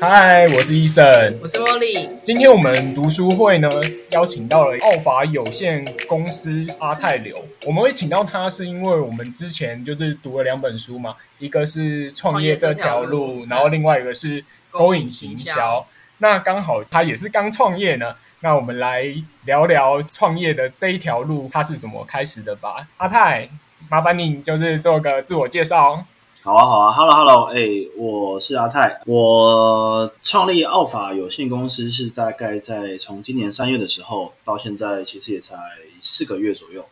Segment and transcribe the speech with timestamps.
[0.00, 2.08] 嗨，我是 Eason，我是茉莉。
[2.22, 3.68] 今天我们读书会呢，
[4.12, 7.44] 邀请到了奥法有限公司阿泰刘。
[7.66, 15.86] 我们会请到他，是因为我们之前就是读了两本书嘛，一个是创业这条路，条路然后另外一个是勾引行销。
[16.16, 19.04] 那刚好他也是刚创业呢，那我们来
[19.44, 22.88] 聊聊创业的这一条路，他是怎么开始的吧。
[22.96, 23.50] 阿泰，
[23.90, 26.06] 麻烦你就是做个自我介绍。
[26.42, 35.54] 好啊，好啊，Hello Hello，哎、欸，我是阿泰，我创立奥法有限公司是大概在从今年三月的时候到现在，其实也才
[36.00, 36.82] 四个月左右。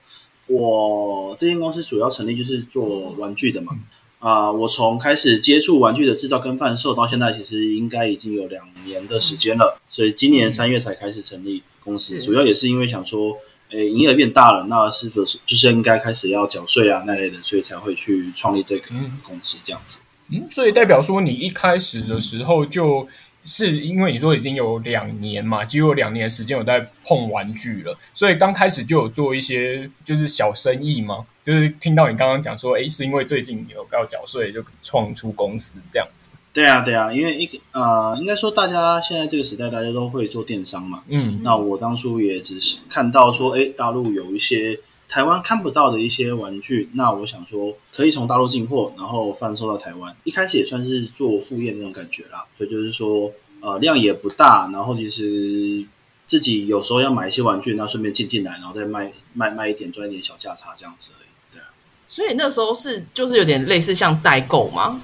[0.48, 3.72] 我这间公司主要成立就是做玩具的嘛，
[4.18, 13.38] 啊、呃，我从开始接触玩具的制造跟贩售到现在，其实应该已经有两年的时间了，所以今年三月才开始成立公司，主要也是因为想说。
[13.70, 18.88] 诶，营业额变大了，那是不是就是应该开始要缴税啊那类的，所以才会去创立这个
[19.22, 19.98] 公司这样子。
[20.30, 23.08] 嗯，所以代表说你一开始的时候就
[23.48, 31.24] 是因为你说已经有两年嘛，几乎有两年的时间有在碰玩具了，所以刚开始就有做一些就是小生意嘛。
[31.42, 36.36] 就是听到你刚刚讲说，哎，是因为最近有要缴税，就创出公司这样子。
[36.52, 41.02] 对啊，对啊，因为一个呃，应该说大家现在这个时代，大家都会做电商嘛。
[41.08, 41.40] 嗯。
[41.42, 50.14] 那我当初也只是看到说，哎，大陆有一些台湾看不到的一些玩具，那我想说可以从大陆进货，然后贩售到台湾。
[50.24, 52.44] 一开始也算是做副业那种感觉啦。
[52.56, 55.84] 所以就是说，呃，量也不大，然后其实
[56.26, 61.28] 自己有时候要买一些玩具，那顺便进进来，然后再卖卖卖一点，赚一点小价差这样子而已。
[62.10, 64.98] 所以那时候是就是有点类似像代购吗？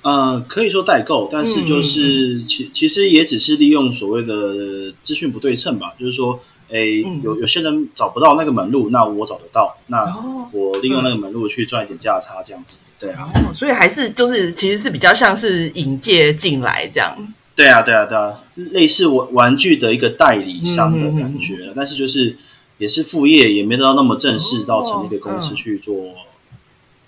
[0.00, 5.94] 呃，可以说代购，但是就是、嗯、其其实也只是利用所谓的资讯不对称吧。
[6.00, 6.40] 就是说，
[6.72, 6.84] 哎，
[7.22, 10.04] 有有些人找不到那个门路，那我找得到，那
[10.52, 12.78] 我利用那个门路去赚一点价差，这样子。
[12.98, 17.16] 对啊，所以还是就是其实是比较像是引介进来这样。
[17.54, 22.36] 对啊，对啊，对啊，类似玩玩具的一个代理商的感觉，嗯、但是就是
[22.78, 25.94] 也是副业，也没得到那么正式，到成立一个公司去做。
[25.94, 26.14] 嗯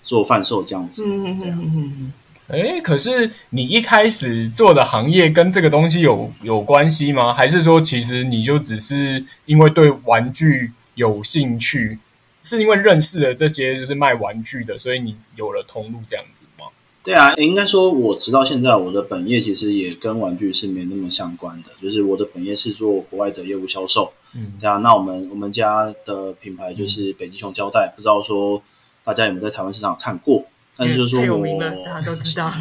[0.05, 2.13] 做贩售这样子，嗯嗯嗯嗯
[2.49, 7.33] 嗯，可是你一开始做的行业跟这个东西有有关系吗？
[7.33, 11.97] 还是说其实你就只是因为对玩具有兴趣，
[12.43, 16.65] 是因为认识了这些就是卖玩具的，所以你有了通路这样子吗？
[17.03, 28.61] 对啊，应该说我直到现在我的本业其实也跟玩具是没那么相关的，就是我的本业是做国外的业务销售，嗯，对啊，那我们我们家的品牌就是北极熊胶带，不知道说。
[29.05, 30.45] 大家有没有在台湾市场看过？
[30.75, 32.51] 但是就是说我，有名了，大家都知道。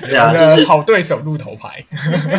[0.00, 1.84] 对啊，就是好对手露头牌。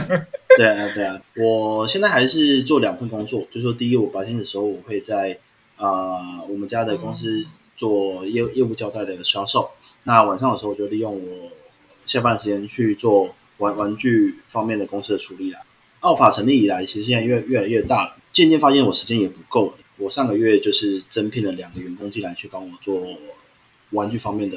[0.57, 1.22] 对啊，对啊。
[1.35, 5.38] 我现在还是做两份工作，就是说，第一，我白天的时候我会在
[5.75, 9.69] 啊、呃、我们家的公司做业业务交代的销售。
[10.03, 11.52] 那晚上的时候，我就利用我
[12.06, 15.59] 下班的时间去做玩玩具方面的公司的处理啦。
[16.00, 19.73] 奥法成立以来，其实现在越越来越大了，渐渐发现我时间也不够了。
[19.97, 23.02] 我上个月就是增聘了两个员工进来，去帮我做
[23.95, 24.56] 玩具方面的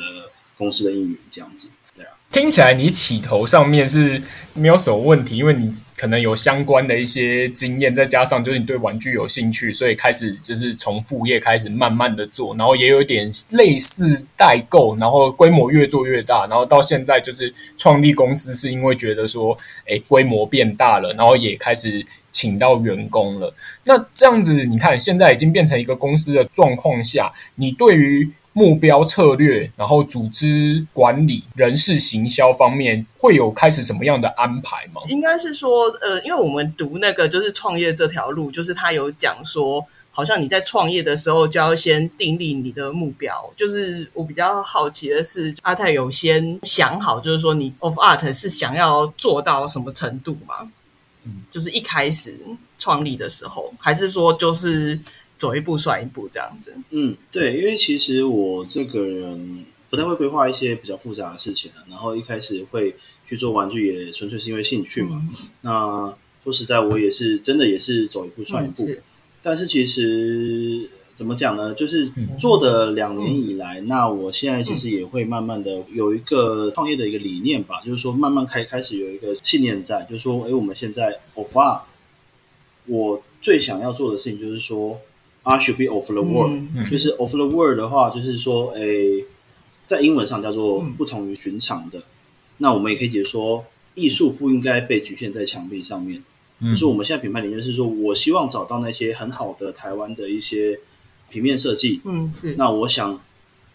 [0.59, 1.69] 公司的运营，这样子。
[1.97, 4.23] 对啊，听起来你起头上面是
[4.53, 22.05] 没有什么问题，因为你可能有相关的一些经验，再加上就是你对玩具有兴趣，所以开始就是从副业开始慢慢的做，然后也有点类似代购，然后规模越做越大，然后到现在就是创立公司，是因为觉得说，诶，规模变大了，然后也开始。
[22.31, 35.01] 请到员工了，那这样子，你看现在已经变成一个公司的状况下，你对于目标策略，然后组织管理、人事行销方面，会有开始什么样的安排吗？
[35.07, 43.49] 应该是说，呃，因为我们读那个就是创业这条路，就是他有讲说，好像你在创业的时候就要先订立你的目标。
[43.57, 50.69] 就是我比较好奇的是，阿泰有先想好，就是说你 of art 是想要做到什么程度吗？
[51.53, 52.41] 就是一开始
[52.79, 54.99] 创立的时候，还是说就是
[55.39, 56.75] 走一步算一步这样子？
[56.91, 62.95] 嗯，对，因为其实我这个人不太会规划一些比较复杂的事情，然后一开始会
[63.27, 65.23] 去做玩具，也纯粹是因为兴趣嘛。
[65.31, 66.15] 嗯、那
[66.45, 68.85] 说实在，我也是真的也是走一步算一步。
[68.85, 69.03] 嗯、是，
[69.43, 70.91] 但是其实。
[71.19, 71.75] 怎么讲呢？
[71.75, 72.09] 就是
[72.39, 81.81] 做的两年以来，嗯、那我现在其实也会慢慢的有一个创业的一个理念吧，嗯、就是说慢慢开开始有一个信念在，就是说，哎，我们现在 art，
[82.87, 85.01] 我最想要做的事情就是说
[85.57, 88.81] should be of the world，、嗯、就是 of the world 的话，就是说，哎，
[89.87, 92.01] 在英文上叫做不同于寻常的。
[92.01, 92.03] 嗯、
[92.57, 93.65] 那我们也可以解释说，
[93.95, 96.25] 艺术不应该被局限在墙壁上面。
[96.59, 100.81] 嗯、就是我们现在品牌理念是说，我希望找到那些很好的台湾的一些。
[101.31, 102.55] 平面设计，嗯，是。
[102.57, 103.21] 那我想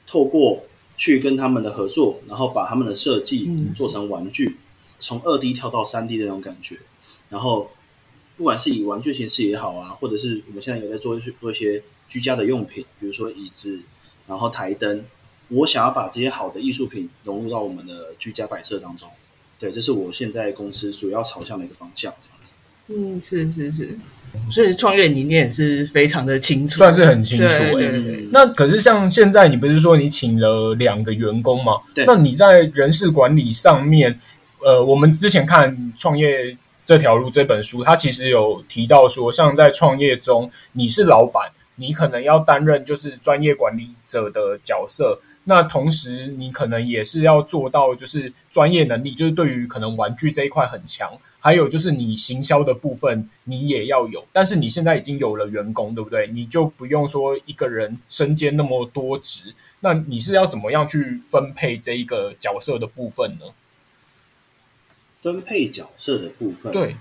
[0.07, 0.63] 透过
[0.97, 4.57] 去跟他们的合作，然后把他们的设计做成玩具，嗯、
[4.97, 6.79] 从二 D 跳到三 D 的那种感觉。
[7.29, 7.69] 然后，
[8.43, 13.79] 不管是以玩具形式也好啊，或者是我们现在有在做做一些居家的用品，比如说椅子，
[14.27, 15.01] 然后台灯，
[15.47, 19.07] 我想要把这些好的艺术品融入到我们的居家摆设当中。
[19.57, 22.53] 对，这是我现在公司主要朝向的一个方向，这样子。
[22.89, 23.97] 嗯，是是是。
[24.51, 27.47] 所以创业理念也是非常的清楚，算是很清楚。
[27.47, 28.27] 对对对对。
[28.33, 31.77] 那可是像现在，你不是说你请了两个员工吗？
[31.95, 32.03] 对。
[32.05, 34.19] 那你在人事管理上面，
[34.59, 45.19] 呃，我们之前看创业这条路这本书，它其实有提到说，像在创业中，你是老板，你可能要担任就是专业管理者的角色。
[45.45, 51.11] 那同时，你可能也是要做到就是专业能力，就是对于可能玩具这一块很强。
[51.39, 56.25] 还有就是你行销的部分，你也要有，但是你现在已经有了员工，对不对？
[56.27, 63.45] 你就不用说一个人身兼那么多职，那你是要怎么样去分配这一个角色的部分呢？
[65.23, 66.95] 分配角色的部分，对，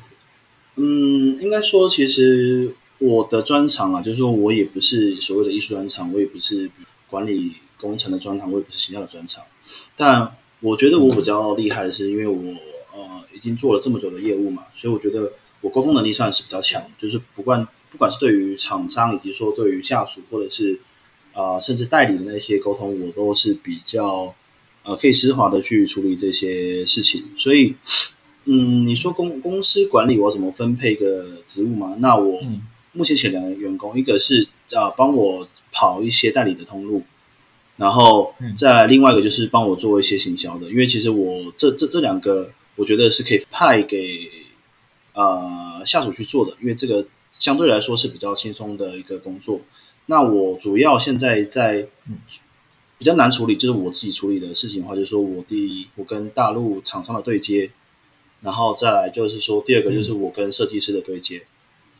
[0.76, 6.70] 嗯，应该说，其实我的专长啊，就是说我也不是所谓的艺术专长，我也不是
[7.10, 9.44] 管理工程的专长，我也不是行销的专长，
[9.96, 12.40] 但我觉得我比较厉害的是，因为我。
[12.94, 15.32] 呃，已经做了这么久的业务嘛，所以我觉得
[15.62, 16.84] 我沟通能力算是比较强。
[16.98, 20.78] 就是不管不管是对于厂商，以及说对于下属，或者是
[21.32, 24.34] 啊、呃，甚至代理的那些沟通，我都是比较
[24.84, 27.24] 呃可以丝滑的去处理这些事情。
[27.36, 27.74] 所以，
[28.44, 31.96] 嗯，你说公公司管理我怎么分配个职务嘛？
[31.98, 32.40] 那我
[32.92, 34.42] 目前请两个员工，一个是
[34.72, 37.02] 啊、呃、帮我跑一些代理的通路。
[37.76, 42.50] 然后再另外一个就是帮我做一些行销的，因为其实我这这这两个。
[42.74, 44.30] 我觉得是可以派给
[45.12, 47.06] 呃下属去做的，因为这个
[47.38, 49.60] 相对来说是比较轻松的一个工作。
[50.06, 51.86] 那我主要现在在
[53.02, 57.68] 比较难处理，就是我自己处理的事情的话，就是说我第一，我跟大陆厂商的对接，
[58.42, 61.44] 然后再来就是说第二个就是我跟设计师的对接，嗯、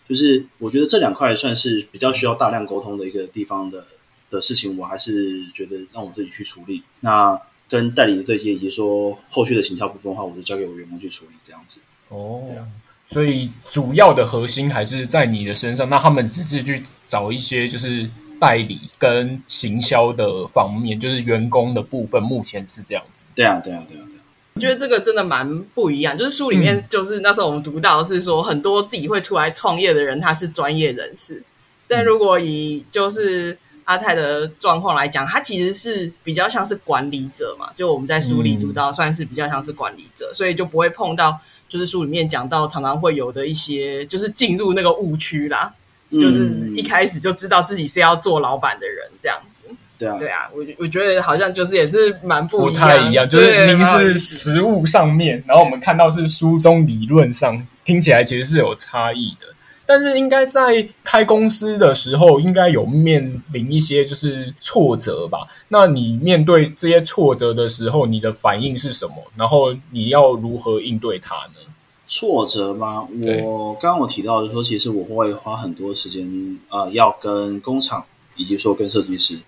[0.09, 3.85] 就是我觉得这两块算是比较需要大量沟通的一个地方的
[4.31, 6.85] 的事情，我还是觉得让我自己去处理。
[7.01, 7.37] 那
[7.69, 11.81] 跟代理的对接，以及说后续的行销部分的话，我就交给我员工去处理这样子。
[12.11, 12.69] 哦，对啊，
[13.09, 15.91] 所以主要的核心还是在你的身上。
[15.91, 18.09] 那他们只是去找一些就是
[18.43, 23.27] 代理跟行销的方面，就是员工的部分，目前是这样子。
[23.37, 24.23] 对啊，对啊，对啊，对啊。
[24.55, 26.19] 我觉得这个真的蛮不一样。
[26.19, 31.45] 就是书里面，就是那时候我们读到是说，很多自己会出来创业的人，他是专业人士。
[31.87, 33.57] 但如果以就是。
[33.85, 41.37] 阿泰的状况来讲，他其实是比较像是管理者嘛，就我们在书里读到，算是比较像是管理者，嗯、所以就不会碰到，
[41.69, 45.82] 就是书里面讲到常常会有的一些，就是进入那个误区啦，嗯、
[46.19, 49.65] 就是一开始就知道自己是要做老板的人这样子。
[49.99, 59.47] 对啊，对啊，我我觉得好像就是也是蛮不一样，不太一样，就是您是实物上面，然后我们看到是书中理论上，听起来其实是有差异的。
[59.85, 65.47] 但是应该在开公司的时候，应该有面临一些就是挫折吧？
[65.69, 69.15] 那你面对这些挫折的时候，你的反应是什么？
[69.37, 71.72] 然后你要如何应对它呢？
[72.13, 73.09] 挫折吗？
[73.43, 78.05] 我刚刚我提到就是说，其实我会花很多时间，呃，要跟工厂
[78.37, 79.39] 以及说跟设计师。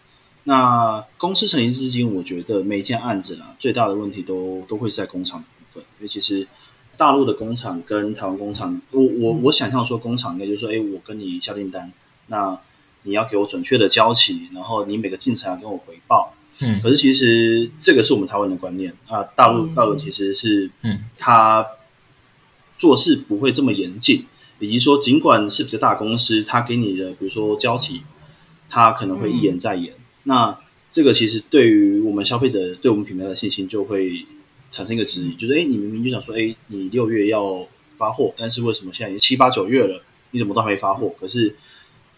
[0.44, 6.46] 那公司成立至今，我觉得每一件案子啊，最大的问题都都会是在工厂的部分，因为其实。
[6.96, 11.92] 大陆的工厂跟台湾工厂，我我我想象说工厂应该就是说，哎，我跟你下订单，
[12.28, 12.56] 那
[13.02, 16.32] 你要给我准确的交期，然后你每个进程要跟我回报。
[16.60, 21.66] 嗯，可是其实这个是我们台湾的观念啊，大陆大陆其实是，嗯，他
[22.84, 24.24] 做事不会这么严谨，
[24.58, 28.02] 以及说尽管是比较大公司，他给你的比如说交期，
[28.68, 29.94] 他可能会一延再延。
[29.94, 30.58] 嗯，那
[30.90, 34.26] 这个其实对于我们消费者，对我们品牌的信心就会。
[34.74, 37.64] 产生一个质疑，就是哎，你明明就想说，哎，你六月要
[37.96, 41.14] 发货，但是为什么现在已经七八九月了，你怎么都还没发货？
[41.20, 41.54] 可是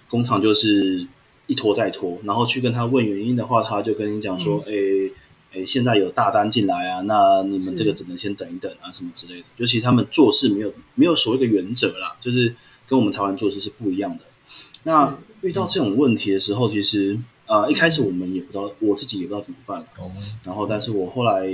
[0.08, 1.06] 工厂就是
[1.48, 5.10] 一拖再拖，然后去跟他问原因的话，他就跟你讲说，哎、嗯，
[5.56, 9.46] 哎，现在有大单进来啊，那你们这个只能先等一等啊，什么之类的。
[9.56, 12.54] 尤其他们做事没有没有所谓的原则啦，就是
[12.86, 14.24] 跟我们台湾做事是不一样的。
[14.82, 19.80] 那遇到这种问题的时候，其实呃，一开始我们也不知道，我自己也不知道怎么办。
[19.98, 20.12] 哦、
[20.44, 21.48] 然后，但是我后来。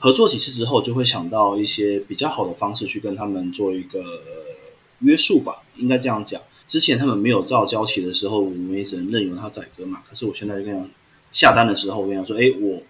[0.00, 4.22] 合作几次之后，就会想到一些比较好的方式去跟他们做一个
[5.00, 6.40] 约束吧，应该这样讲。
[6.68, 10.00] 之前他们没有照交期的时候，我们也只能任由他宰割嘛。
[10.08, 10.88] 可是我现在就跟他
[11.32, 12.80] 下单的时候，我跟他说：“哎，我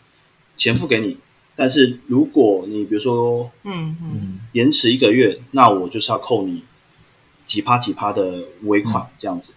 [0.58, 1.16] 钱付给你，
[1.56, 6.62] 但是如果你比如说，嗯嗯，延迟一个月，那我就是要扣你
[7.46, 9.52] 几趴几趴的尾款，这样子。”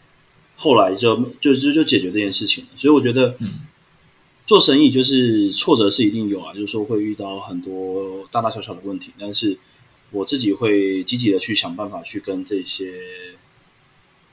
[0.55, 2.65] 后来就就就就解决这件事情。
[2.77, 3.35] 所以我觉得。
[4.47, 9.57] 做生意就是挫折是一定有啊，就是说会遇到很多大大小小的问题，但是
[10.09, 12.91] 我自己会积极的去想办法去跟这些，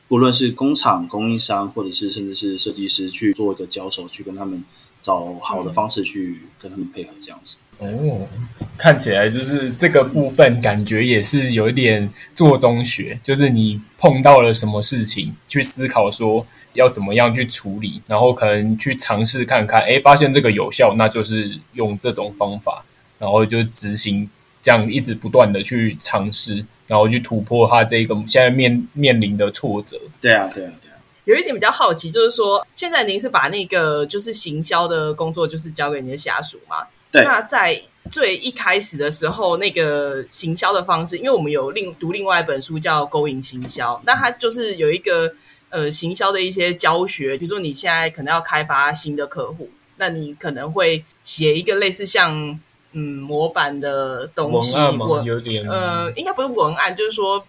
[0.08, 4.64] 不论是工厂、供应商，或者是甚至是设计师去做一个交手，去跟他们
[5.08, 7.56] 找好的方式去跟他们配合，这样子。
[7.78, 8.28] 哦，
[8.76, 22.84] 看起来就是这个部分，感觉也是有一点做中学，就是你碰到了什么事情，去思考说要怎么样去处理，然后可能去尝试看看，哎，发现这个有效，那就是用这种方法，
[23.18, 24.28] 然后就执行。
[24.60, 29.96] 这样一直不断的去尝试，然后去突破他这个现在面面临的挫折。
[30.20, 30.97] 对啊，对啊，对啊。
[31.28, 36.86] 有一点比较好奇，就是说，现在您是把那个就是行销的工作，就是交给你的下属嘛？
[37.12, 37.22] 对。
[37.22, 37.78] 那在
[38.10, 45.30] 最一开始的时候，那个行销的方式，因为我们有另读另外一本书叫《勾引行销》，那它就是有一个
[45.68, 49.68] 呃行销的一些教学，比如说你现在可能要开发新的客户，
[49.98, 52.58] 那你可能会写一个类似像。
[52.92, 57.44] 嗯，模板的东西，文案有点呃，应该不是文案，就是说，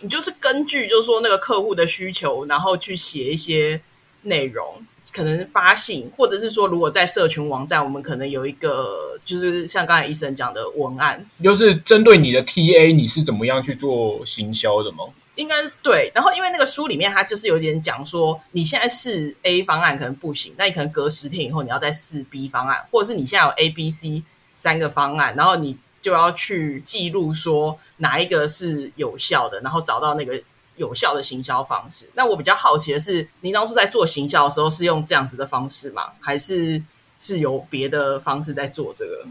[0.00, 3.80] 你就是根据就是说那个客户的需求，然后去写一些
[4.22, 4.80] 内容，
[5.12, 15.04] 可能发信，或者是说，如果在社群网站，我们可能有一个，就是像刚才医生讲的文案，就是针对你的 TA，你是怎么样去做行销的吗？
[15.36, 16.10] 应该是对。
[16.14, 24.22] 然后，因为那个书里面，它就是有点讲说，你现在试 A 方案可能不行，那你可能隔十天以后，你要再试 B 方案，或者是你现在有 A、B、C。
[24.60, 30.40] 三个方案，然后你就要去记录说哪一个是有效的，然后找到那个
[30.76, 32.08] 有效的行销方式。
[32.14, 36.12] 那我比较好奇的是，您当初在做行销的时候是用这样子的方式吗？
[36.20, 36.82] 还是
[37.18, 39.26] 是有别的方式在做这个？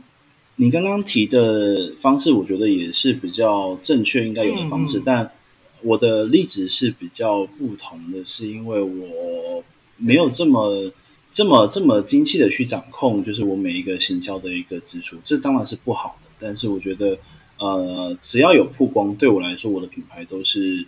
[0.57, 5.31] 你刚刚提的方式，我觉得也是比较正确应该有的方式，但
[5.81, 9.63] 我的例子是比较不同的，是因为我
[9.97, 10.91] 没有这么。
[11.29, 16.26] 这么这么精细的去掌控，就是我每一个行销的一个支出，这当然是不好的。
[16.39, 17.17] 但是我觉得，
[17.59, 20.85] 呃，只要有曝光，对我来说，我的品牌都是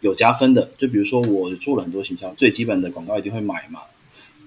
[0.00, 0.70] 有加分的。
[0.78, 3.80] 就比如说，我做了很多形象，最基本的广告一定会买嘛，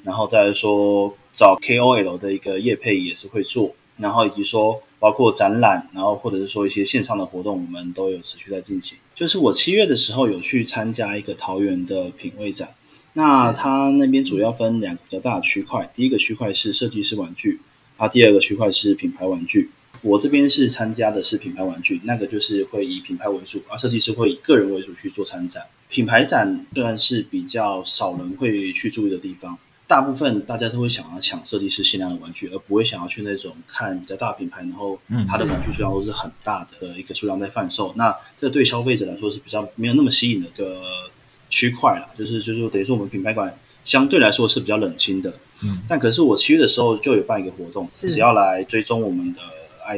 [0.04, 8.98] 然后再来说找 KOL 的一个业配也是会做，然后以及说包括展览，然后或者是说一些线上的活动，我们都有持续在进行。
[9.14, 12.74] 就是我七月的时候有去参加一个桃园的品味展。
[13.14, 17.60] 那它那边主要分两个比较大的区块，第一个区块是设计师玩具，
[17.98, 19.70] 啊，第二个区块是品牌玩具。
[20.01, 25.63] 我这边是参加的是品牌玩具，那个就是会以品牌为主，而设计师会以个人为主去做参展。
[25.89, 37.93] 品牌展虽然是比较少人会去注意的地方，大部分大家都会想要抢设计师限量的玩具，而不会想要去那种看比较大品牌，然后它的玩具数量都是很大的一个数量在贩售。
[37.98, 40.81] 那这对消费者来说是比较没有那么吸引的一个。
[41.53, 43.53] 区块了，就是就是等于说我们品牌馆
[43.84, 45.29] 相对来说是比较冷清的，
[45.62, 49.41] 嗯，但可是我七月的时候就有办一个活动，只要来追踪我们的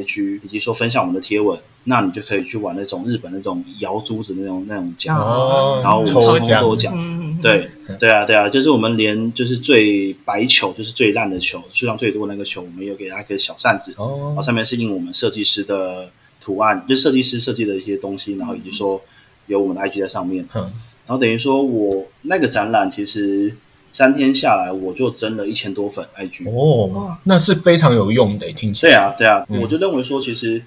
[0.01, 7.69] IG 以及说分享我们的贴文，那你就可以去玩那种日本那种摇珠子那种那种奖，哦、然后我们抽奖都奖，嗯、对
[7.99, 16.09] 对啊对啊，就是我们连就是最白球就是最烂的球数量最多的那个球，我们有给他一个小扇子，哦，然后上面是印我们设计师的
[16.41, 19.01] 图案，就是设计师设计的一些东西，然后以及说
[19.47, 20.71] 有我们的 IG 在上面，嗯。
[21.05, 23.53] 然后等于说，我那个展览其实
[23.93, 28.91] 三天下来，我就增了一千多粉 IG 哦，那是非常有用的，听起来。
[28.91, 30.61] 对啊，对啊，嗯、我就认为说，其实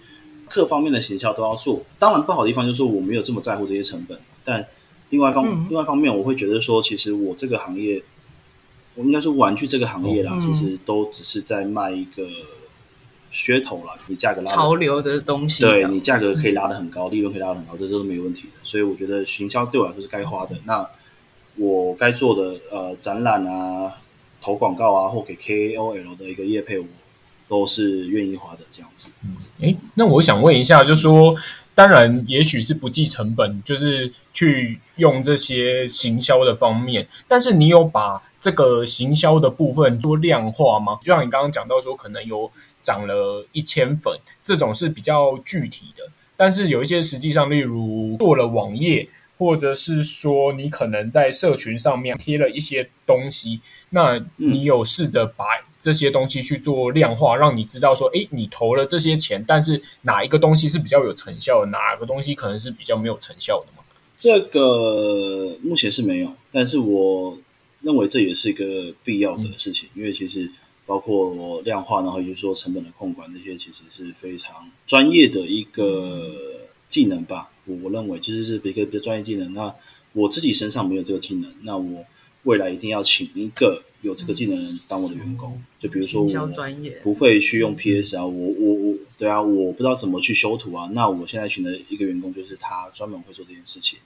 [0.49, 1.83] 各方面的行销都要做。
[1.99, 4.18] 当然，不好的地方就是我没有这么在乎这些成本。
[4.45, 4.66] 但
[5.11, 8.02] 另外一方，嗯、另外一方面，我会觉得说，其实我这个行业，
[8.95, 12.23] 我应该说玩具这个行业啦，哦、其实都只是在卖一个。
[13.38, 18.49] 噱头啦，你价格拉潮流的东西，对你价格可以拉得很高，嗯、利润可以拉得很高，这都是没问题的。
[18.62, 20.56] 所以我觉得行销对我来说是该花的。
[20.64, 20.88] 那
[21.56, 23.92] 我该做的呃展览啊、
[24.40, 26.86] 投广告啊，或给 KOL 的一个业配，我
[27.48, 29.08] 都是愿意花的这样子。
[29.25, 31.34] 嗯，诶，那我想问一下，就是说，
[31.75, 40.98] 当然也许是不计成本，就是去用这些行销的方面，但是你有把这个行销的部分做量化吗？
[41.02, 42.50] 就像你刚刚讲到说，可能有。
[42.78, 46.04] 涨了一千粉，这种是比较具体的。
[46.36, 55.44] 但是有一些实际上，例如做了网页，或者是说你可能在社群上面贴了一些东西，那你有试着把
[55.78, 63.84] 这些东西去做量化，让你知道说，诶，你投了这些钱，但是哪一个东西是比较有成效的，哪个东西可能是比较没有成效的吗？
[64.16, 67.36] 这个目前是没有，但是我
[67.82, 70.50] 认为这也是一个必要的事情，嗯、因为其实。
[70.88, 76.30] 包括我量化，然后也就是说成本的控管，这些其实是非常专业的一个
[76.88, 77.50] 技能吧。
[77.66, 79.52] 我我认为就是是别个的专业技能。
[79.52, 79.75] 那
[80.12, 82.04] 我自己身上没有这个技能，那我
[82.44, 85.61] 未来一定要请一个有这个技能的人当我的员工。
[85.78, 86.49] 就比如说我
[87.02, 90.88] 不会去用 PS 啊，我我我对啊，我不知道怎么去修图啊。
[90.92, 93.99] 那我现在请的一个员工就是他专门会做这件事情。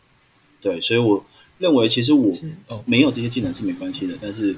[0.60, 1.24] 对，所以我
[1.58, 2.34] 认为其实我
[2.86, 4.52] 没有这些技能是没关系的，但是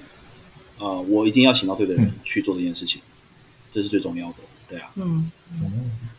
[0.78, 3.11] 啊、呃，我一定要请到对的人去做这件事情，嗯、
[3.72, 4.34] 这是最重要的。
[4.68, 5.30] 对啊，嗯，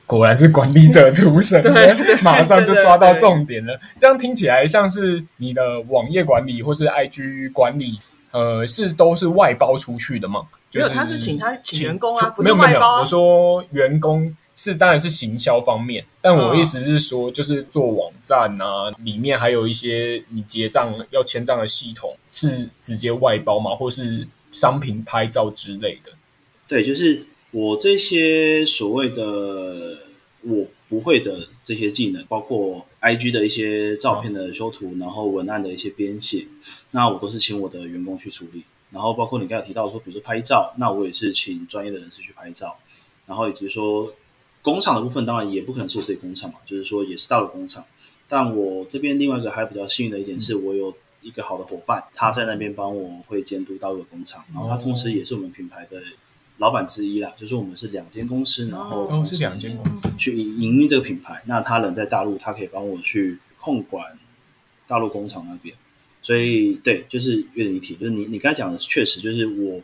[0.05, 3.79] 果然是管理者出身 对，马上就抓到重点了。
[3.97, 7.97] 这样听起来像是你的网页管理或是 IG 管理，
[8.31, 10.45] 呃，是都是外包出去的吗？
[10.71, 13.01] 没有，他是请他请员工啊，不是外包、啊。
[13.01, 26.11] 我说员工是当然是行销方面，但我意思是说，就是做网站啊，里面还有一些你结账要签账的系统是直接外包嘛，或是商品拍照之类的。
[26.67, 29.99] 对，就是我这些所谓的
[30.41, 36.47] 我不会的这些技能，包括 IG 的一些照片的修图，然后文案的一些编写，
[36.89, 38.63] 那我都是请我的员工去处理。
[38.89, 42.75] 然后包括你刚才提到说，比如说拍照，那我也是请专业的人士去拍照。
[43.27, 44.11] 然后以及说
[44.63, 47.85] 工厂的部分，当然也不可能是我自己工厂嘛，就是说也是到了工厂。
[48.27, 50.91] 但我这边另外一个还比较幸运的一点是，我有
[51.21, 56.01] 一个好的伙伴，他在那边帮我会监督大陆的工厂，然后他同时也是我们品牌的
[56.57, 61.41] 老板之一啦，就是我们是两间公司，然后哦是两间公司去营运这个品牌。
[61.45, 64.17] 那他人在大陆，他可以帮我去控管
[64.87, 65.75] 大陆工厂那边。
[66.21, 69.81] 所以，对，就是有点离题，就是你你刚才讲的确实就是我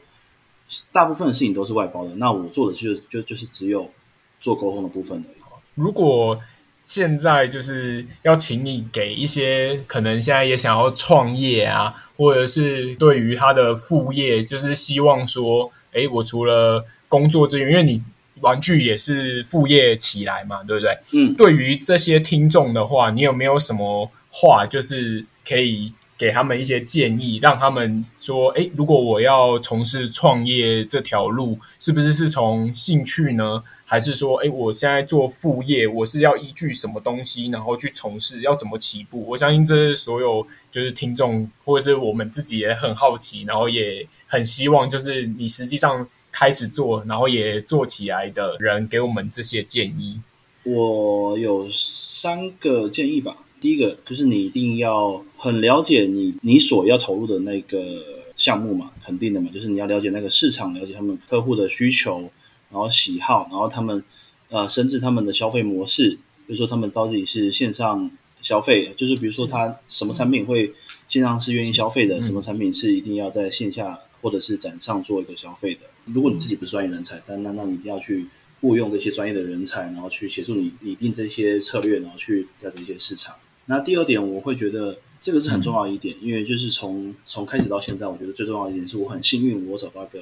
[0.91, 3.91] 大部分的事情都是外包的，那我做的就就就是只有
[4.39, 5.37] 做沟通的部分而已。
[5.75, 6.39] 如果
[6.83, 18.01] 现在就是要请你给一些可能现在也想要创业啊，或者是对于他的副业，就是希望说，哎，我除了工作之余，因为你
[18.41, 20.97] 玩具也是副业起来嘛，对不对？
[21.13, 21.33] 嗯。
[21.35, 25.93] 对于这些听众的话，你有没有什么话，就是可以？
[26.19, 33.63] 给他们一些建议，让他们说：诶，如果我要从事创业这条路，是不是是从兴趣呢？
[33.85, 39.25] 还是说，诶，我现在做副业，我是要依据什么东西，然后去从事，要怎么起步？
[39.29, 50.21] 我相信这是所有就是听众，或者是我们自己也很好奇，然后也很希望，就是你实际上开始做，然后也做起来的人，给我们这些建议。
[50.63, 53.37] 我有三个建议吧。
[53.59, 58.03] 第一个就是你一定要很了解你你所要投入的那个
[58.35, 62.31] 项目嘛，肯定的嘛，就是你要了解那个市场，了解他们客户的需求，
[62.71, 64.01] 然后喜好，然后他们
[64.49, 66.11] 呃，甚至他们的消费模式，
[66.47, 68.09] 比如说他们到底是线上
[68.41, 70.73] 消费，就是比如说他什么产品会
[71.09, 75.81] 线上是愿意消费的，什么产品是一定要在线下或者是展上做一个消费的。
[76.05, 78.25] 如果你自己不是专业人才，但那那你一定要去
[78.61, 83.35] 雇佣这些专业的人才，然后去协助你拟定这些策略，然后去了解一些市场。
[83.71, 90.19] 那第二点，我会觉得这个是很重要一点，嗯、因为就是从从开始到现在，我觉得最重要一点是我很幸运，我找到一个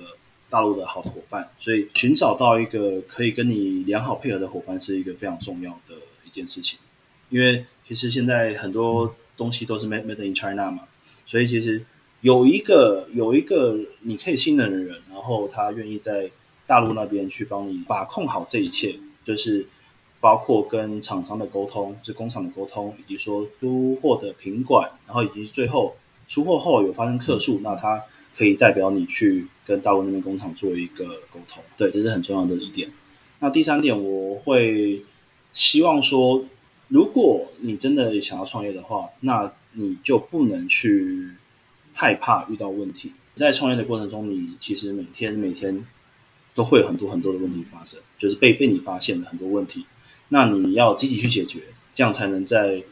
[0.49, 6.77] 大陆的好的伙伴，所以寻找到一个可以跟你良好配合的伙伴是一个非常重要的一件事情。
[7.29, 10.81] 因为其实现在很多东西都是 made made in China 嘛，
[11.25, 11.85] 所以其实
[12.19, 16.29] 有一个有一个你可以信任的人，然后他愿意在
[16.65, 19.65] 大陆那边去帮你把控好这一切，就是。
[20.27, 25.95] 包括跟厂商的沟通，是工厂的沟通，以及说出货的品管，然后以及最后
[26.27, 28.03] 出货后有发生客诉，那他
[28.35, 31.63] 可以代表你去跟大陆那边工厂做一个沟通。
[31.77, 32.91] 对，这是很重要的一点。
[33.39, 35.01] 那第三点，我会
[35.53, 36.43] 希望说，
[36.89, 41.29] 如果你真的想要创业的话，那你就不能去
[41.93, 43.13] 害怕遇到问题。
[43.33, 45.85] 在创业的过程中，你其实每天每天
[46.53, 49.85] 都会有很多很多的问题发生，就是被被你发现的很多问题。
[50.29, 51.59] 那你要积极去解决，
[51.93, 52.83] 这样才能在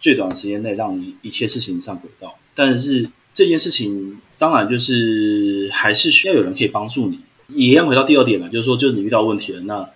[0.00, 2.36] 最短的时间内让你一切事情上轨道。
[2.54, 7.20] 但是这件事情当然就是还是需要有人可以帮助你。
[7.48, 9.88] 也一样回到第二点了，就是说，就是你遇到问题了，那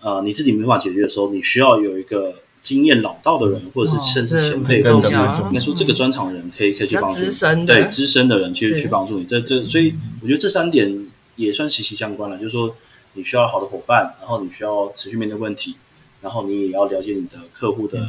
[0.00, 9.24] 呃你自己没办法解决的时候，你需要有一个经验老道的人，或者是甚至前辈，真的应该说这个专长的人可以可以去帮助你，资深对资深的人去去帮助你。
[9.24, 11.06] 这这所以我觉得这三点
[11.36, 12.76] 也算息息相关了，就是说
[13.14, 15.76] 你需要好的伙伴，然后你需要持续面对问题。
[16.20, 18.08] 然后你也要了解你的客户的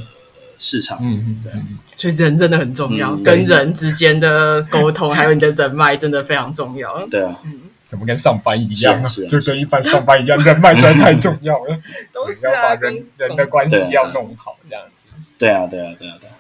[0.58, 1.54] 市场，嗯嗯，对，
[1.96, 7.08] 所以人真的很重要，嗯、跟人之间的沟通，还有你的人脉，真的非常重要。
[7.08, 11.78] 对啊，嗯，怎么跟上班一样，是啊，就跟一般上班一样，人脉实在太重要了，
[12.12, 15.08] 都是啊，跟人的关系要弄好，这样子。
[15.38, 16.34] 对啊，对啊，对啊，对啊。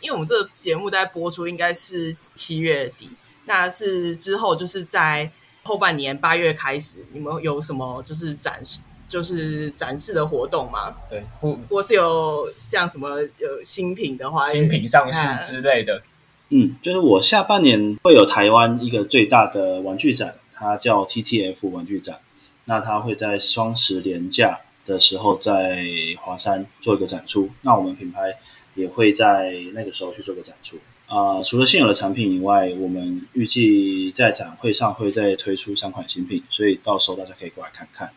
[0.00, 3.10] 因为我们这个节目在播出应该是七月底，
[3.46, 5.28] 那是之后就是在
[5.64, 8.80] 后半年八月开始，你们有什么就是展示？
[9.08, 16.02] 就是展示的活动嘛，对，或或是有像什么有新品的话，新品上市之类的。
[16.50, 22.20] 嗯，就是我下半年会有台湾一个最大的玩具展，它叫 TTF 玩具展。
[22.64, 25.86] 那它会在双十连假的时候在
[26.20, 28.34] 华山做一个展出，那我们品牌
[28.74, 30.76] 也会在那个时候去做个展出。
[31.06, 38.12] 啊、呃，除了现有的产品以外，我们预计在展会上会再推出三款新品，所以到时候大家可以过来看看。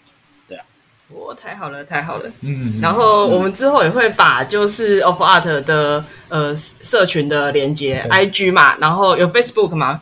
[1.14, 2.32] 哇，太好了，太好了。
[2.42, 10.02] 嗯，然后我们之后也会把就是 Of Art 的呃社群的连接，IG 嘛，然后有 Facebook 吗？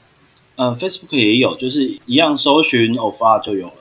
[0.56, 3.74] 呃，Facebook 也有，就是一样搜寻 Of Art 就有了。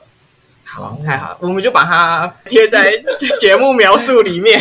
[0.63, 2.91] 好，太好了，我们就把它贴在
[3.39, 4.59] 节目描述里面。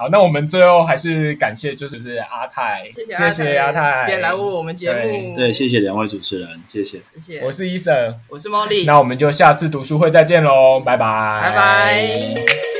[0.00, 11.06] 好，那我们最后还是感谢，就是是阿泰，谢谢阿泰，谢谢阿泰，今天来为我们节目，对，谢谢两位主持人，谢谢，谢谢，我是 Eason，我是 Molly，那我们就下次读书会再见喽，拜拜，
[11.42, 12.79] 拜拜。